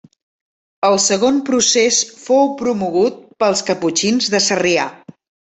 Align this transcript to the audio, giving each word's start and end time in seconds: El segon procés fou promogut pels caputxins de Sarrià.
El 0.87 0.95
segon 1.07 1.37
procés 1.49 1.99
fou 2.23 2.49
promogut 2.63 3.21
pels 3.45 3.65
caputxins 3.71 4.33
de 4.37 4.45
Sarrià. 4.51 4.89